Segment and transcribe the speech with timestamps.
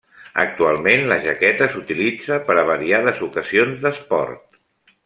[0.43, 4.63] Actualment, la jaqueta s'utilitza per a variades ocasions d'esport.